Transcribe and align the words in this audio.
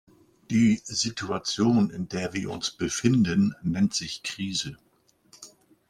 Die 0.49 0.81
Situation, 0.83 1.91
in 1.91 2.09
der 2.09 2.33
wir 2.33 2.49
uns 2.49 2.71
befinden, 2.71 3.53
nennt 3.61 3.93
sich 3.93 4.23
Krise. 4.23 4.75